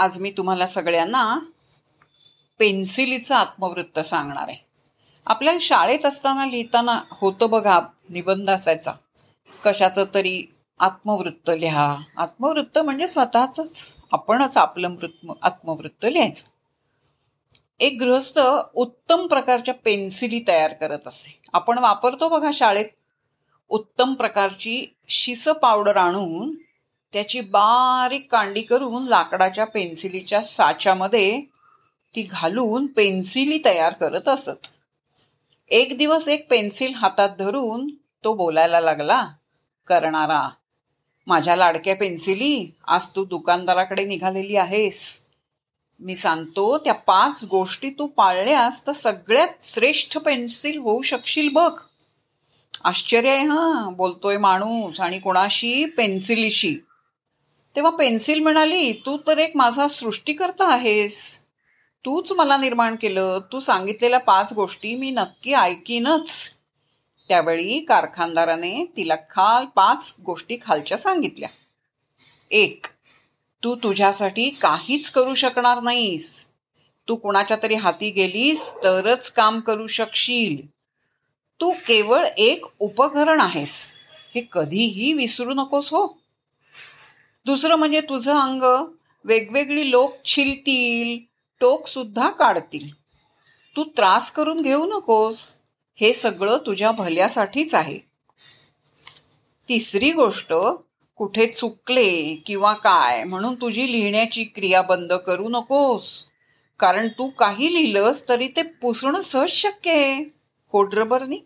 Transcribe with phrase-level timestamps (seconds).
[0.00, 1.38] आज मी तुम्हाला सगळ्यांना
[2.58, 4.64] पेन्सिलीचं आत्मवृत्त सांगणार आहे.
[5.26, 8.92] आपल्याला शाळेत असताना लिहिताना होतं बघा निबंध असायचा.
[9.64, 10.44] कशाचं तरी
[10.80, 11.98] आत्मवृत्त लिहा.
[12.16, 16.46] आत्मवृत्त म्हणजे स्वतःच आपणच आपलं मृत आत्मवृत्त लिहायचं.
[17.80, 18.40] एक गृहस्थ
[18.74, 21.40] उत्तम प्रकारच्या पेन्सिली तयार करत असे.
[21.52, 22.86] आपण वापरतो बघा शाळेत
[23.68, 26.54] उत्तम प्रकारची शिस पावडर आणून
[27.12, 31.40] त्याची बारीक कांडी करून लाकडाच्या पेन्सिलीच्या साच्यामध्ये
[32.16, 34.66] ती घालून पेन्सिली तयार करत असत.
[35.68, 37.90] एक दिवस एक पेन्सिल हातात धरून
[38.24, 39.26] तो बोलायला लागला
[39.86, 40.48] करणारा
[41.26, 45.26] माझ्या लाडक्या पेन्सिली आज तू दुकानदाराकडे निघालेली आहेस.
[46.00, 51.80] मी सांगतो त्या पाच गोष्टी तू पाळल्यास तर सगळ्यात श्रेष्ठ पेन्सिल होऊ शकशील बघ.
[52.84, 55.84] आश्चर्य आहे हां बोलतोय माणूस आणि कोणाशी?
[55.84, 56.76] पेन्सिलीशी.
[57.76, 61.40] तेव्हा पेन्सिल म्हणाली तू तर एक माझा सृष्टीकर्ता आहेस.
[62.04, 63.38] तूच मला निर्माण केलं.
[63.52, 66.54] तू सांगितलेल्या पाच गोष्टी मी नक्की ऐकीनच.
[67.28, 71.48] त्यावेळी कारखानदाराने तिला खाल पाच गोष्टी खालच्या सांगितल्या.
[72.50, 72.86] एक
[73.64, 76.48] तू तुझ्यासाठी काहीच करू शकणार नाहीस.
[77.08, 80.66] तू कुणाच्या तरी हाती गेलीस तरच काम करू शकशील.
[81.60, 83.96] तू केवळ एक उपकरण आहेस.
[84.34, 86.19] हे कधीही विसरू नकोस हो.
[87.46, 88.62] दुसरं म्हणजे तुझं अंग
[89.24, 92.94] वेगवेगळी लोक छिलतील टोकसुद्धा काढतील.
[93.76, 95.56] तू त्रास करून घेऊ नकोस.
[95.94, 97.98] हे सगळं तुझ्या भल्यासाठीच आहे.
[99.68, 100.52] तिसरी गोष्ट
[101.16, 106.26] कुठे चुकले किंवा काय म्हणून तुझी लिहिण्याची क्रिया बंद करू नकोस.
[106.78, 110.24] कारण तू काही लिहिलंस तरी ते पुसणं सहज शक्य आहे.
[110.72, 111.40] खोडरबरनी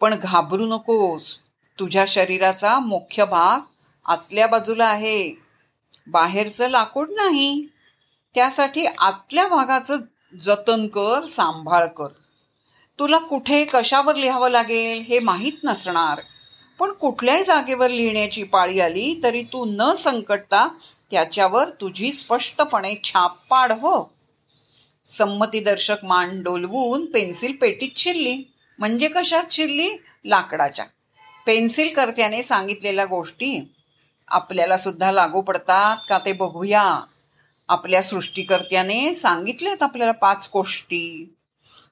[0.00, 1.38] पण घाबरू नकोस.
[1.78, 3.60] तुझ्या शरीराचा मुख्य भाग
[4.04, 5.34] आतल्या बाजूला आहे.
[6.06, 7.66] बाहेरचं लाकूड नाही.
[8.34, 9.96] त्यासाठी आतल्या भागाचं
[10.40, 12.08] जतन कर सांभाळ कर.
[12.98, 16.20] तुला कुठे कशावर लिहावं लागेल हे माहीत नसणार.
[16.78, 20.68] पण कुठल्याही जागेवर लिहिण्याची पाळी आली तरी तू न संकटता
[21.10, 24.12] त्याच्यावर तुझी स्पष्टपणे छाप पाड हो.
[25.06, 28.52] संमतीदर्शक मान डोलवून पेन्सिल पेटीत शिरली.
[28.78, 29.90] म्हणजे कशात शिरली?
[30.24, 30.84] लाकडाच्या.
[31.46, 33.72] पेन्सिल कर्त्याने सांगितलेल्या गोष्टी.
[34.28, 37.00] आपल्याला सुद्धा लागू पडतात का ते बघूया.
[37.68, 41.34] आपल्या सृष्टीकर्त्याने सांगितलेत आपल्याला पाच गोष्टी.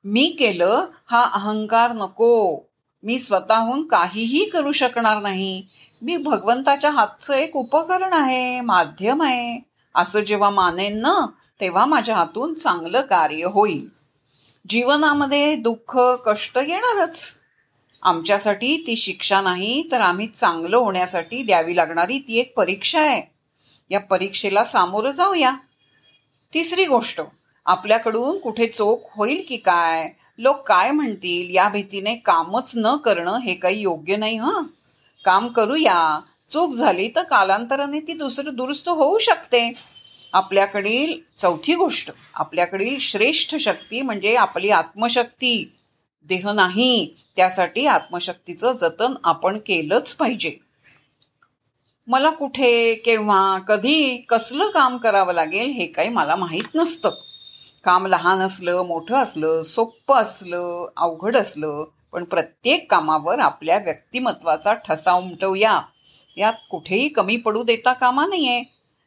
[0.04, 2.60] मी केलं हा अहंकार नको.
[3.03, 5.66] मी स्वतःहून काहीही करू शकणार नाही.
[6.03, 9.60] मी भगवंताच्या हातचं एक उपकरण आहे माध्यम आहे.
[9.94, 11.26] असं जेव्हा मानेन ना
[11.60, 13.88] तेव्हा माझ्या हातून चांगलं कार्य होईल.
[14.69, 17.38] जीवनामध्ये दुःख कष्ट येणारच.
[18.03, 23.23] आमच्यासाठी ती शिक्षा नाही तर आम्ही चांगलं होण्यासाठी द्यावी लागणारी ती एक परीक्षा आहे.
[23.91, 25.57] या परीक्षेला सामोरं जाऊया.
[26.55, 27.21] तिसरी गोष्ट
[27.67, 30.11] आपल्याकडून कुठे चोख होईल की काय?
[30.39, 31.57] लोक काय म्हणतील?
[31.57, 34.62] या भीतीने कामच न करणं हे काही योग्य नाही हं?
[35.25, 36.21] काम करूया.
[36.51, 39.73] चूक झाली तर कालांतराने ती दुसरं दुरुस्त होऊ शकते.
[40.33, 45.73] आपल्याकडील चौथी गोष्ट आपल्याकडील श्रेष्ठ शक्ती म्हणजे आपली आत्मशक्ती.
[46.28, 50.56] देह नाही त्यासाठी आत्मशक्तीचं जतन आपण केलंच पाहिजे.
[52.06, 57.11] मला कुठे केव्हा कधी कसलं काम करावं लागेल हे काही मला माहीत नसतं.
[57.84, 65.12] काम लहान असलं मोठं असलं सोप्पं असलं अवघड असलं पण प्रत्येक कामावर आपल्या व्यक्तिमत्वाचा ठसा
[65.12, 65.81] उमटवूया.
[66.37, 68.62] यात कुठेही कमी पडू देता कामा नाहीये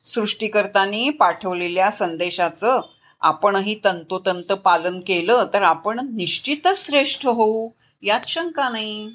[0.05, 2.81] सृष्टीकर्तांनी पाठवलेल्या संदेशाचं
[3.25, 7.69] आपणही तंतोतंत पालन केलं तर आपण निश्चितच श्रेष्ठ होऊ.
[8.01, 9.11] यात शंका नाही.